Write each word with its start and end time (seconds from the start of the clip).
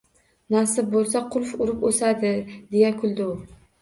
—Nasib 0.53 0.87
bo‘lsa, 0.93 1.21
qulf 1.35 1.51
urib 1.65 1.85
o‘sadi!— 1.91 2.33
deya 2.77 2.91
kuldi 3.03 3.29
u.— 3.29 3.37